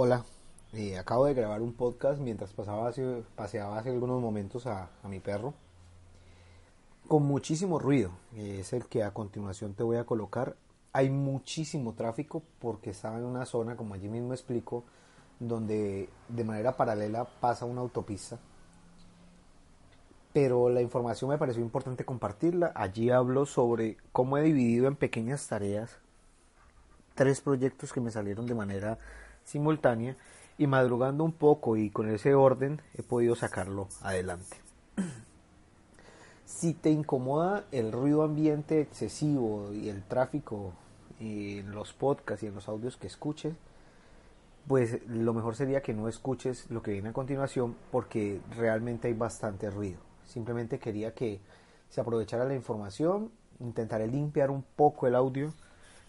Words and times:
Hola, 0.00 0.24
eh, 0.74 0.96
acabo 0.96 1.24
de 1.26 1.34
grabar 1.34 1.60
un 1.60 1.72
podcast 1.72 2.20
mientras 2.20 2.52
pasaba 2.52 2.92
paseaba 3.34 3.78
hace 3.80 3.90
algunos 3.90 4.22
momentos 4.22 4.64
a, 4.68 4.90
a, 5.02 5.08
mi 5.08 5.18
perro 5.18 5.54
con 7.08 7.24
muchísimo 7.24 7.80
ruido. 7.80 8.12
Es 8.36 8.72
el 8.72 8.84
que 8.84 9.02
a 9.02 9.10
continuación 9.12 9.74
te 9.74 9.82
voy 9.82 9.96
a 9.96 10.04
colocar. 10.04 10.54
Hay 10.92 11.10
muchísimo 11.10 11.94
tráfico 11.94 12.44
porque 12.60 12.90
estaba 12.90 13.18
en 13.18 13.24
una 13.24 13.44
zona, 13.44 13.74
como 13.74 13.94
allí 13.94 14.08
mismo 14.08 14.34
explico, 14.34 14.84
donde 15.40 16.08
de 16.28 16.44
manera 16.44 16.76
paralela 16.76 17.24
pasa 17.40 17.64
una 17.64 17.80
autopista. 17.80 18.38
Pero 20.32 20.68
la 20.68 20.80
información 20.80 21.28
me 21.28 21.38
pareció 21.38 21.60
importante 21.60 22.04
compartirla. 22.04 22.70
Allí 22.76 23.10
hablo 23.10 23.46
sobre 23.46 23.96
cómo 24.12 24.38
he 24.38 24.42
dividido 24.42 24.86
en 24.86 24.94
pequeñas 24.94 25.48
tareas 25.48 25.98
tres 27.16 27.40
proyectos 27.40 27.92
que 27.92 28.00
me 28.00 28.12
salieron 28.12 28.46
de 28.46 28.54
manera 28.54 28.96
simultánea 29.48 30.16
y 30.58 30.66
madrugando 30.66 31.24
un 31.24 31.32
poco 31.32 31.76
y 31.76 31.90
con 31.90 32.08
ese 32.10 32.34
orden 32.34 32.82
he 32.94 33.02
podido 33.02 33.34
sacarlo 33.34 33.88
adelante. 34.02 34.56
Si 36.44 36.74
te 36.74 36.90
incomoda 36.90 37.64
el 37.72 37.92
ruido 37.92 38.22
ambiente 38.22 38.80
excesivo 38.80 39.72
y 39.72 39.88
el 39.88 40.02
tráfico 40.02 40.72
en 41.20 41.72
los 41.72 41.92
podcasts 41.92 42.42
y 42.42 42.46
en 42.46 42.54
los 42.54 42.68
audios 42.68 42.96
que 42.96 43.06
escuches, 43.06 43.54
pues 44.66 44.98
lo 45.06 45.32
mejor 45.32 45.56
sería 45.56 45.82
que 45.82 45.94
no 45.94 46.08
escuches 46.08 46.70
lo 46.70 46.82
que 46.82 46.92
viene 46.92 47.10
a 47.10 47.12
continuación 47.12 47.76
porque 47.90 48.40
realmente 48.56 49.08
hay 49.08 49.14
bastante 49.14 49.70
ruido. 49.70 49.98
Simplemente 50.26 50.78
quería 50.78 51.14
que 51.14 51.40
se 51.88 52.00
aprovechara 52.00 52.44
la 52.44 52.54
información, 52.54 53.30
intentaré 53.60 54.06
limpiar 54.06 54.50
un 54.50 54.62
poco 54.62 55.06
el 55.06 55.14
audio, 55.14 55.52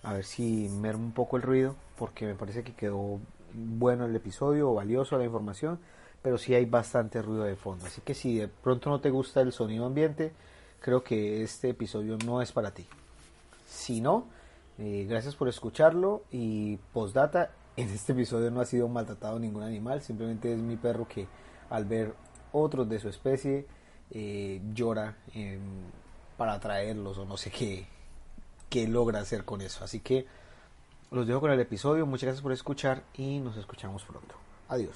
a 0.03 0.13
ver 0.13 0.23
si 0.23 0.69
mermo 0.69 1.03
un 1.03 1.11
poco 1.11 1.37
el 1.37 1.43
ruido, 1.43 1.75
porque 1.97 2.25
me 2.25 2.35
parece 2.35 2.63
que 2.63 2.73
quedó 2.73 3.19
bueno 3.53 4.05
el 4.05 4.15
episodio, 4.15 4.73
valioso 4.73 5.17
la 5.17 5.25
información, 5.25 5.79
pero 6.21 6.37
sí 6.37 6.53
hay 6.53 6.65
bastante 6.65 7.21
ruido 7.21 7.43
de 7.43 7.55
fondo. 7.55 7.85
Así 7.85 8.01
que 8.01 8.13
si 8.13 8.37
de 8.37 8.47
pronto 8.47 8.89
no 8.89 8.99
te 9.01 9.09
gusta 9.09 9.41
el 9.41 9.51
sonido 9.51 9.85
ambiente, 9.85 10.31
creo 10.79 11.03
que 11.03 11.43
este 11.43 11.69
episodio 11.69 12.17
no 12.25 12.41
es 12.41 12.51
para 12.51 12.71
ti. 12.71 12.85
Si 13.67 14.01
no, 14.01 14.25
eh, 14.77 15.05
gracias 15.09 15.35
por 15.35 15.47
escucharlo 15.47 16.23
y 16.31 16.77
postdata, 16.93 17.51
en 17.75 17.89
este 17.89 18.13
episodio 18.13 18.51
no 18.51 18.61
ha 18.61 18.65
sido 18.65 18.87
maltratado 18.87 19.39
ningún 19.39 19.63
animal, 19.63 20.01
simplemente 20.01 20.53
es 20.53 20.59
mi 20.59 20.75
perro 20.75 21.07
que 21.07 21.27
al 21.69 21.85
ver 21.85 22.13
otros 22.51 22.89
de 22.89 22.99
su 22.99 23.09
especie 23.09 23.65
eh, 24.11 24.61
llora 24.73 25.17
para 26.35 26.53
atraerlos 26.53 27.17
o 27.19 27.25
no 27.25 27.37
sé 27.37 27.51
qué, 27.51 27.85
qué 28.69 28.87
logra 28.87 29.19
hacer 29.19 29.45
con 29.45 29.61
eso. 29.61 29.83
Así 29.83 29.99
que 29.99 30.25
los 31.11 31.27
dejo 31.27 31.41
con 31.41 31.51
el 31.51 31.59
episodio, 31.59 32.05
muchas 32.05 32.27
gracias 32.27 32.43
por 32.43 32.51
escuchar 32.51 33.03
y 33.15 33.39
nos 33.39 33.57
escuchamos 33.57 34.03
pronto. 34.03 34.35
Adiós. 34.67 34.95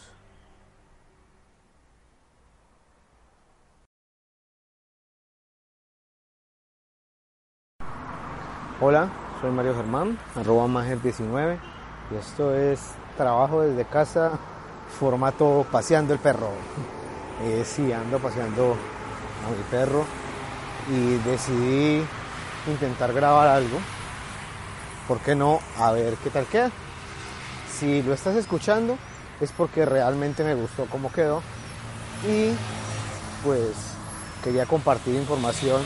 Hola, 8.80 9.10
soy 9.40 9.52
Mario 9.52 9.76
Germán, 9.76 10.20
arroba 10.36 10.68
Mager19 10.68 11.58
y 12.12 12.16
esto 12.16 12.54
es 12.54 12.96
trabajo 13.16 13.62
desde 13.62 13.86
casa, 13.86 14.38
formato 15.00 15.66
paseando 15.72 16.14
el 16.14 16.20
perro. 16.20 16.50
Eh, 17.44 17.64
sí, 17.66 17.92
ando 17.92 18.20
paseando 18.20 18.74
a 18.74 19.52
mi 19.52 19.64
perro 19.72 20.06
y 20.90 21.16
decidí 21.30 22.06
intentar 22.68 23.14
grabar 23.14 23.48
algo. 23.48 23.80
¿Por 25.08 25.20
qué 25.20 25.36
no? 25.36 25.60
A 25.80 25.92
ver 25.92 26.16
qué 26.16 26.30
tal 26.30 26.46
queda. 26.46 26.72
Si 27.80 28.02
lo 28.04 28.14
estás 28.14 28.36
escuchando 28.36 28.98
es 29.42 29.52
porque 29.52 29.86
realmente 29.86 30.44
me 30.44 30.56
gustó 30.56 30.86
cómo 30.86 31.12
quedó 31.12 31.42
y 32.28 32.52
pues 33.44 33.72
quería 34.44 34.66
compartir 34.66 35.16
información 35.16 35.82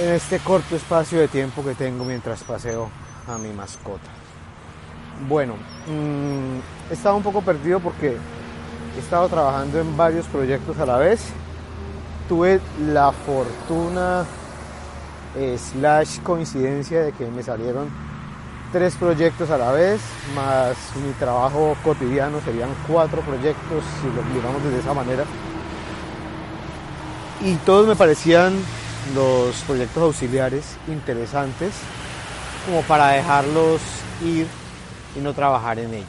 en 0.00 0.12
este 0.12 0.38
corto 0.40 0.76
espacio 0.76 1.20
de 1.20 1.28
tiempo 1.28 1.64
que 1.64 1.74
tengo 1.74 2.04
mientras 2.04 2.42
paseo 2.42 2.90
a 3.28 3.38
mi 3.38 3.52
mascota. 3.52 4.10
Bueno, 5.28 5.54
mmm, 5.86 6.58
he 6.90 6.94
estado 6.94 7.16
un 7.16 7.22
poco 7.22 7.40
perdido 7.42 7.80
porque 7.80 8.16
he 8.96 8.98
estado 8.98 9.28
trabajando 9.28 9.80
en 9.80 9.96
varios 9.96 10.26
proyectos 10.26 10.78
a 10.78 10.86
la 10.86 10.98
vez. 10.98 11.20
Tuve 12.28 12.60
la 12.88 13.12
fortuna 13.12 14.26
slash 15.58 16.20
coincidencia 16.20 17.02
de 17.02 17.12
que 17.12 17.26
me 17.26 17.42
salieron 17.42 17.88
tres 18.72 18.96
proyectos 18.96 19.50
a 19.50 19.58
la 19.58 19.72
vez, 19.72 20.00
más 20.34 20.76
mi 20.96 21.12
trabajo 21.12 21.76
cotidiano 21.84 22.40
serían 22.44 22.70
cuatro 22.88 23.20
proyectos, 23.22 23.84
si 24.00 24.06
lo 24.08 24.22
miramos 24.34 24.62
desde 24.64 24.80
esa 24.80 24.94
manera. 24.94 25.24
Y 27.42 27.54
todos 27.56 27.86
me 27.86 27.96
parecían 27.96 28.54
los 29.14 29.54
proyectos 29.62 30.02
auxiliares 30.02 30.76
interesantes 30.88 31.74
como 32.64 32.82
para 32.82 33.08
dejarlos 33.08 33.80
ir 34.24 34.46
y 35.14 35.20
no 35.20 35.32
trabajar 35.32 35.78
en 35.78 35.94
ellos. 35.94 36.08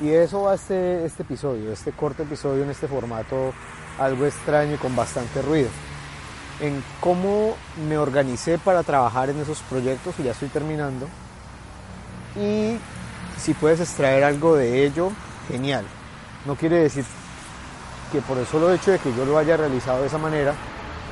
Y 0.00 0.10
eso 0.10 0.42
va 0.42 0.54
este, 0.54 1.04
este 1.04 1.22
episodio, 1.22 1.72
este 1.72 1.92
corto 1.92 2.22
episodio 2.22 2.62
en 2.64 2.70
este 2.70 2.88
formato 2.88 3.52
algo 3.98 4.26
extraño 4.26 4.74
y 4.74 4.78
con 4.78 4.96
bastante 4.96 5.42
ruido. 5.42 5.68
En 6.60 6.82
cómo 7.00 7.56
me 7.88 7.98
organicé 7.98 8.58
para 8.58 8.82
trabajar 8.82 9.30
en 9.30 9.40
esos 9.40 9.60
proyectos 9.60 10.14
y 10.18 10.24
ya 10.24 10.32
estoy 10.32 10.48
terminando. 10.48 11.08
Y 12.36 12.76
si 13.38 13.54
puedes 13.54 13.80
extraer 13.80 14.24
algo 14.24 14.56
de 14.56 14.84
ello, 14.84 15.10
genial. 15.48 15.84
No 16.46 16.54
quiere 16.54 16.76
decir 16.76 17.04
que 18.12 18.20
por 18.20 18.38
el 18.38 18.46
solo 18.46 18.72
hecho 18.72 18.90
de 18.90 18.98
que 18.98 19.14
yo 19.14 19.24
lo 19.24 19.38
haya 19.38 19.56
realizado 19.56 20.02
de 20.02 20.06
esa 20.06 20.18
manera, 20.18 20.54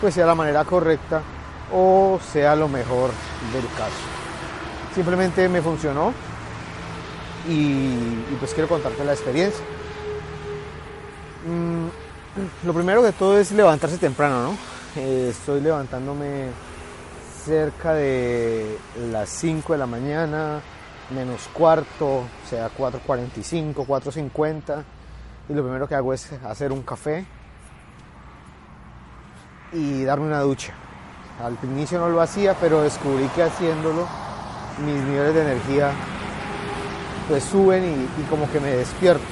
pues 0.00 0.14
sea 0.14 0.26
la 0.26 0.34
manera 0.34 0.64
correcta 0.64 1.22
o 1.72 2.18
sea 2.32 2.56
lo 2.56 2.68
mejor 2.68 3.10
del 3.52 3.66
caso. 3.76 4.20
Simplemente 4.94 5.48
me 5.48 5.62
funcionó 5.62 6.12
y, 7.48 7.94
pues 8.38 8.52
quiero 8.52 8.68
contarte 8.68 9.04
la 9.04 9.12
experiencia. 9.12 9.64
Mm, 11.46 12.66
lo 12.66 12.74
primero 12.74 13.02
de 13.02 13.12
todo 13.12 13.38
es 13.38 13.52
levantarse 13.52 13.98
temprano, 13.98 14.42
¿no? 14.42 14.56
Eh, 14.96 15.28
estoy 15.30 15.60
levantándome 15.60 16.48
cerca 17.44 17.94
de 17.94 18.76
las 19.12 19.28
5 19.28 19.72
de 19.72 19.78
la 19.78 19.86
mañana, 19.86 20.60
menos 21.14 21.48
cuarto, 21.52 22.06
o 22.06 22.26
sea, 22.48 22.68
4.45, 22.76 23.86
4.50. 23.86 24.82
Y 25.48 25.54
lo 25.54 25.62
primero 25.62 25.86
que 25.86 25.94
hago 25.94 26.12
es 26.12 26.32
hacer 26.44 26.72
un 26.72 26.82
café 26.82 27.24
y 29.72 30.02
darme 30.02 30.26
una 30.26 30.40
ducha. 30.40 30.74
Al 31.40 31.56
inicio 31.62 32.00
no 32.00 32.08
lo 32.08 32.20
hacía, 32.20 32.54
pero 32.54 32.82
descubrí 32.82 33.26
que 33.28 33.44
haciéndolo 33.44 34.08
mis 34.84 35.02
niveles 35.02 35.34
de 35.34 35.42
energía 35.42 35.92
pues 37.28 37.44
suben 37.44 38.08
y, 38.18 38.22
como 38.24 38.50
que 38.50 38.58
me 38.58 38.70
despierto. 38.70 39.22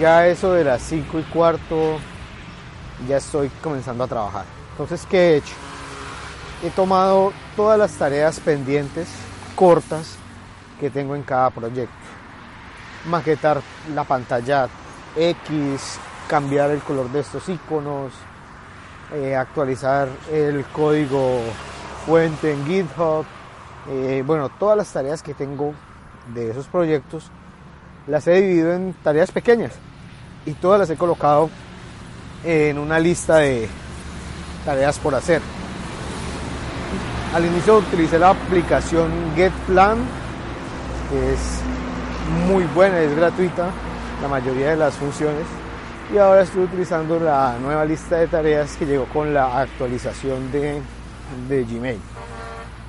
Ya 0.00 0.26
eso 0.26 0.54
de 0.54 0.64
las 0.64 0.80
5 0.82 1.18
y 1.18 1.22
cuarto 1.24 1.98
ya 3.08 3.16
estoy 3.16 3.50
comenzando 3.62 4.04
a 4.04 4.08
trabajar. 4.08 4.44
Entonces, 4.72 5.06
¿qué 5.08 5.18
he 5.18 5.36
hecho? 5.36 5.54
He 6.62 6.70
tomado 6.70 7.32
todas 7.56 7.78
las 7.78 7.92
tareas 7.92 8.38
pendientes, 8.40 9.08
cortas, 9.56 10.16
que 10.78 10.90
tengo 10.90 11.14
en 11.14 11.22
cada 11.22 11.50
proyecto. 11.50 11.94
Maquetar 13.06 13.60
la 13.94 14.04
pantalla 14.04 14.68
X, 15.16 15.98
cambiar 16.28 16.70
el 16.70 16.80
color 16.80 17.10
de 17.10 17.20
estos 17.20 17.48
iconos, 17.48 18.12
eh, 19.12 19.36
actualizar 19.36 20.08
el 20.30 20.64
código 20.66 21.40
fuente 22.06 22.52
en 22.52 22.66
GitHub. 22.66 23.24
Eh, 23.88 24.22
bueno, 24.26 24.48
todas 24.48 24.76
las 24.76 24.92
tareas 24.92 25.22
que 25.22 25.34
tengo 25.34 25.74
de 26.34 26.50
esos 26.50 26.66
proyectos 26.66 27.30
las 28.06 28.26
he 28.26 28.40
dividido 28.40 28.72
en 28.72 28.94
tareas 29.02 29.30
pequeñas 29.30 29.72
y 30.46 30.52
todas 30.52 30.80
las 30.80 30.90
he 30.90 30.96
colocado 30.96 31.50
en 32.44 32.78
una 32.78 32.98
lista 32.98 33.36
de 33.38 33.68
tareas 34.64 34.98
por 34.98 35.14
hacer. 35.14 35.40
Al 37.34 37.44
inicio 37.46 37.78
utilicé 37.78 38.18
la 38.18 38.30
aplicación 38.30 39.10
GetPlan, 39.34 39.98
que 41.10 41.32
es 41.32 41.60
muy 42.46 42.64
buena, 42.74 43.00
es 43.00 43.14
gratuita 43.16 43.70
la 44.20 44.28
mayoría 44.28 44.70
de 44.70 44.76
las 44.76 44.94
funciones 44.94 45.46
y 46.12 46.18
ahora 46.18 46.42
estoy 46.42 46.64
utilizando 46.64 47.18
la 47.18 47.56
nueva 47.58 47.84
lista 47.84 48.16
de 48.18 48.26
tareas 48.26 48.76
que 48.76 48.84
llegó 48.84 49.06
con 49.06 49.32
la 49.32 49.60
actualización 49.60 50.52
de, 50.52 50.80
de 51.48 51.64
Gmail. 51.64 52.00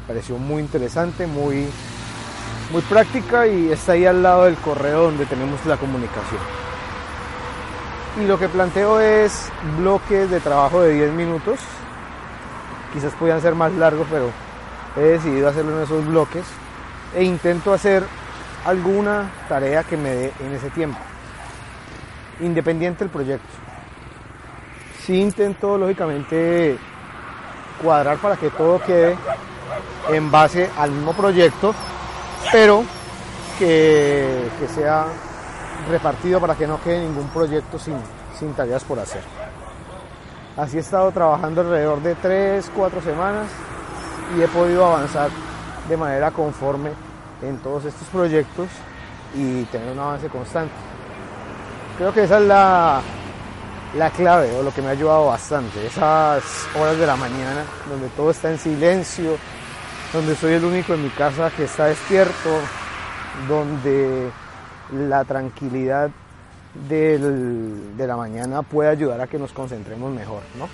Pareció 0.08 0.38
muy 0.38 0.62
interesante, 0.62 1.26
muy, 1.26 1.66
muy 2.72 2.82
práctica 2.82 3.48
y 3.48 3.72
está 3.72 3.94
ahí 3.94 4.06
al 4.06 4.22
lado 4.22 4.46
del 4.46 4.56
correo 4.56 5.04
donde 5.04 5.26
tenemos 5.26 5.66
la 5.66 5.78
comunicación. 5.78 6.63
Y 8.22 8.26
lo 8.26 8.38
que 8.38 8.48
planteo 8.48 9.00
es 9.00 9.50
bloques 9.78 10.30
de 10.30 10.40
trabajo 10.40 10.82
de 10.82 10.94
10 10.94 11.14
minutos. 11.14 11.60
Quizás 12.94 13.14
podían 13.14 13.42
ser 13.42 13.56
más 13.56 13.72
largos, 13.74 14.08
pero 14.10 14.30
he 14.96 15.14
decidido 15.14 15.50
hacerlo 15.50 15.78
en 15.78 15.84
esos 15.84 16.06
bloques. 16.06 16.46
E 17.16 17.24
intento 17.24 17.74
hacer 17.74 18.04
alguna 18.66 19.30
tarea 19.50 19.84
que 19.84 19.98
me 19.98 20.10
dé 20.10 20.34
en 20.40 20.54
ese 20.54 20.70
tiempo 20.70 21.00
independiente 22.40 23.04
del 23.04 23.10
proyecto. 23.10 23.48
Sí 25.06 25.20
intento 25.20 25.78
lógicamente 25.78 26.78
cuadrar 27.82 28.18
para 28.18 28.36
que 28.38 28.50
todo 28.50 28.82
quede 28.82 29.18
en 30.10 30.32
base 30.32 30.70
al 30.78 30.92
mismo 30.92 31.14
proyecto, 31.14 31.74
pero 32.52 32.84
que, 33.60 34.50
sea 34.74 35.08
repartido 35.90 36.40
para 36.40 36.56
que 36.56 36.68
no 36.68 36.82
quede 36.82 37.02
ningún 37.02 37.28
proyecto 37.30 37.78
sin, 37.80 37.96
sin 38.38 38.54
tareas 38.54 38.84
por 38.84 39.00
hacer. 39.00 39.22
Así 40.56 40.78
he 40.78 40.82
estado 40.82 41.12
trabajando 41.12 41.62
alrededor 41.62 42.02
de 42.02 42.16
3, 42.16 42.72
4 42.76 43.02
semanas 43.02 43.48
y 44.38 44.42
he 44.42 44.48
podido 44.48 44.86
avanzar 44.86 45.30
de 45.90 45.98
manera 45.98 46.32
conforme 46.32 46.92
en 47.42 47.58
todos 47.58 47.86
estos 47.86 48.08
proyectos 48.10 48.68
y 49.36 49.64
tener 49.66 49.92
un 49.92 50.00
avance 50.00 50.28
constante. 50.30 50.74
Creo 51.98 52.14
que 52.14 52.24
esa 52.24 52.38
es 52.38 52.46
la, 52.46 53.02
la 53.98 54.10
clave 54.12 54.56
o 54.56 54.64
lo 54.64 54.72
que 54.74 54.82
me 54.82 54.90
ha 54.90 54.92
ayudado 54.92 55.28
bastante. 55.28 55.86
Esas 55.86 56.44
horas 56.80 56.98
de 56.98 57.06
la 57.06 57.16
mañana 57.16 57.64
donde 57.90 58.10
todo 58.10 58.32
está 58.32 58.52
en 58.52 58.60
silencio, 58.60 59.38
donde 60.14 60.36
soy 60.36 60.54
el 60.54 60.66
único 60.66 60.94
en 60.94 61.04
mi 61.04 61.10
casa 61.10 61.52
que 61.56 61.66
está 61.66 61.86
despierto, 61.86 62.60
donde 63.48 64.30
la 64.94 65.24
tranquilidad 65.26 66.10
de 66.88 68.08
la 68.08 68.18
mañana 68.18 68.62
puede 68.64 68.90
ayudar 68.90 69.22
a 69.22 69.28
que 69.28 69.38
nos 69.38 69.52
concentremos 69.52 70.12
mejor, 70.12 70.42
¿no? 70.58 70.68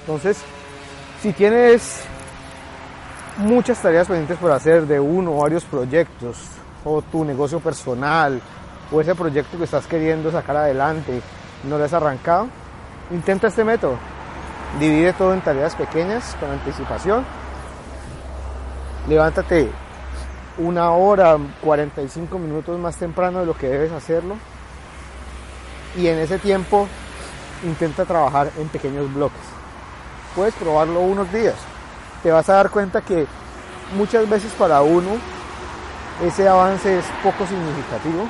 Entonces, 0.00 0.38
si 1.22 1.32
tienes 1.32 2.02
muchas 3.38 3.80
tareas 3.80 4.08
pendientes 4.08 4.38
por 4.38 4.50
hacer 4.52 4.86
de 4.86 5.00
uno 5.00 5.32
o 5.32 5.42
varios 5.42 5.64
proyectos, 5.64 6.38
o 6.84 7.02
tu 7.02 7.24
negocio 7.24 7.60
personal, 7.60 8.40
o 8.90 9.00
ese 9.00 9.14
proyecto 9.14 9.58
que 9.58 9.64
estás 9.64 9.86
queriendo 9.86 10.30
sacar 10.30 10.56
adelante 10.56 11.20
no 11.64 11.76
lo 11.76 11.84
has 11.84 11.92
arrancado, 11.92 12.48
intenta 13.10 13.48
este 13.48 13.64
método. 13.64 13.96
Divide 14.78 15.12
todo 15.12 15.34
en 15.34 15.40
tareas 15.40 15.74
pequeñas 15.74 16.36
con 16.38 16.50
anticipación. 16.50 17.24
Levántate 19.08 19.70
una 20.58 20.92
hora, 20.92 21.38
45 21.62 22.38
minutos 22.38 22.78
más 22.78 22.96
temprano 22.96 23.40
de 23.40 23.46
lo 23.46 23.56
que 23.56 23.68
debes 23.68 23.92
hacerlo. 23.92 24.36
Y 25.96 26.06
en 26.08 26.18
ese 26.18 26.38
tiempo 26.38 26.86
intenta 27.64 28.04
trabajar 28.04 28.50
en 28.58 28.68
pequeños 28.68 29.12
bloques. 29.12 29.40
Puedes 30.34 30.54
probarlo 30.54 31.00
unos 31.00 31.32
días. 31.32 31.56
Te 32.22 32.30
vas 32.30 32.48
a 32.48 32.54
dar 32.54 32.70
cuenta 32.70 33.00
que 33.00 33.26
muchas 33.96 34.28
veces 34.28 34.52
para 34.52 34.82
uno 34.82 35.16
ese 36.22 36.48
avance 36.48 36.98
es 36.98 37.04
poco 37.22 37.46
significativo 37.46 38.28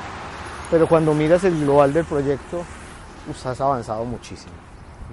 pero 0.69 0.87
cuando 0.87 1.13
miras 1.13 1.43
el 1.43 1.59
global 1.59 1.93
del 1.93 2.05
proyecto, 2.05 2.63
pues 3.25 3.43
has 3.45 3.59
avanzado 3.59 4.05
muchísimo. 4.05 4.53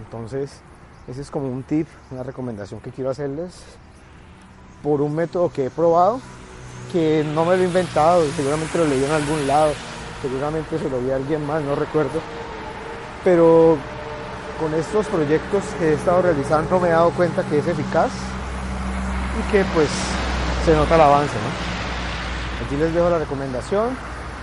Entonces, 0.05 0.61
ese 1.09 1.23
es 1.23 1.31
como 1.31 1.49
un 1.49 1.63
tip, 1.63 1.89
una 2.11 2.23
recomendación 2.23 2.81
que 2.81 2.91
quiero 2.91 3.11
hacerles 3.11 3.63
por 4.83 5.01
un 5.01 5.15
método 5.15 5.51
que 5.51 5.67
he 5.67 5.71
probado, 5.71 6.21
que 6.93 7.25
no 7.35 7.45
me 7.45 7.57
lo 7.57 7.63
he 7.63 7.67
inventado, 7.67 8.25
seguramente 8.37 8.79
lo 8.79 8.87
leí 8.87 9.05
en 9.05 9.13
algún 9.13 9.47
lado, 9.47 9.73
seguramente 10.23 10.79
se 10.79 10.89
lo 10.89 11.01
vi 11.01 11.11
a 11.11 11.17
alguien 11.17 11.47
más, 11.47 11.63
no 11.63 11.75
recuerdo. 11.75 12.21
Pero 13.25 13.77
con 14.61 14.73
estos 14.75 15.07
proyectos 15.07 15.65
que 15.79 15.91
he 15.91 15.95
estado 15.95 16.23
realizando 16.23 16.81
me 16.81 16.89
he 16.89 16.93
dado 16.93 17.11
cuenta 17.11 17.43
que 17.43 17.59
es 17.59 17.67
eficaz 17.67 18.11
y 19.39 19.53
que 19.53 19.65
pues 19.75 19.89
se 20.65 20.75
nota 20.75 20.95
el 20.95 21.01
avance. 21.01 21.35
¿no? 21.35 22.67
Aquí 22.67 22.77
les 22.77 22.95
dejo 22.95 23.11
la 23.11 23.19
recomendación 23.19 23.97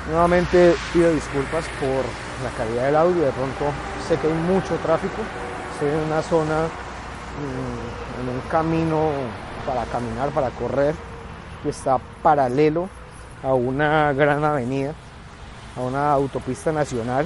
Nuevamente 0.10 0.76
pido 0.92 1.14
disculpas 1.14 1.64
por 1.80 2.04
la 2.44 2.50
calidad 2.58 2.88
del 2.88 2.96
audio, 2.98 3.24
de 3.24 3.32
pronto 3.32 3.72
sé 4.06 4.18
que 4.18 4.28
hay 4.28 4.34
mucho 4.34 4.76
tráfico, 4.84 5.22
estoy 5.74 5.90
en 5.92 6.12
una 6.12 6.22
zona, 6.22 6.68
mm, 7.40 8.22
en 8.22 8.36
un 8.36 8.42
camino 8.50 9.12
para 9.66 9.86
caminar, 9.86 10.30
para 10.32 10.50
correr, 10.50 10.94
que 11.64 11.70
está 11.70 11.98
paralelo 12.22 12.90
a 13.42 13.54
una 13.54 14.14
gran 14.14 14.44
avenida, 14.44 14.94
a 15.76 15.82
una 15.82 16.12
autopista 16.12 16.72
nacional, 16.72 17.26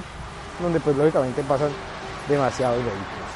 donde 0.61 0.79
pues 0.79 0.95
lógicamente 0.95 1.43
pasan 1.43 1.69
demasiados 2.29 2.77
vehículos. 2.77 3.27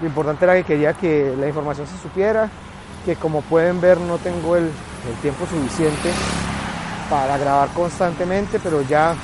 Lo 0.00 0.06
importante 0.06 0.44
era 0.44 0.54
que 0.54 0.64
quería 0.64 0.92
que 0.92 1.34
la 1.38 1.48
información 1.48 1.86
se 1.86 1.98
supiera, 1.98 2.48
que 3.04 3.16
como 3.16 3.40
pueden 3.42 3.80
ver 3.80 3.98
no 3.98 4.18
tengo 4.18 4.56
el, 4.56 4.70
tiempo 5.22 5.46
suficiente 5.46 6.10
para 7.08 7.38
grabar 7.38 7.68
constantemente, 7.68 8.58
pero 8.58 8.82
ya 8.82 9.14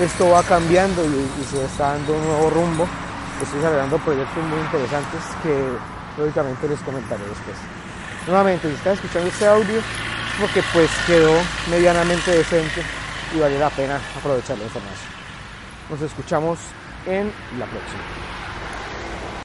esto 0.00 0.30
va 0.30 0.42
cambiando 0.42 1.04
y, 1.04 1.44
se 1.44 1.62
está 1.62 1.92
dando 1.92 2.14
un 2.14 2.24
nuevo 2.24 2.50
rumbo. 2.50 2.86
Estoy 3.42 3.60
generando 3.60 3.98
proyectos 3.98 4.42
muy 4.44 4.58
interesantes 4.60 5.20
que 5.42 6.20
lógicamente 6.20 6.68
les 6.68 6.80
comentaré 6.80 7.22
después. 7.24 7.56
Nuevamente, 8.26 8.68
si 8.68 8.74
están 8.74 8.94
escuchando 8.94 9.28
este 9.28 9.46
audio, 9.46 9.80
porque 10.40 10.62
pues 10.72 10.90
quedó 11.06 11.34
medianamente 11.70 12.30
decente 12.30 12.82
y 13.34 13.38
vale 13.38 13.58
la 13.58 13.68
pena 13.70 14.00
aprovechar 14.16 14.56
la 14.56 14.64
información. 14.64 15.10
Nos 15.90 16.00
escuchamos 16.00 16.58
en 17.06 17.30
la 17.58 17.66
próxima. 17.66 18.39